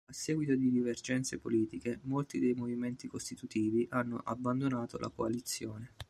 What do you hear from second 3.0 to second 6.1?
costitutivi hanno abbandonato la coalizione.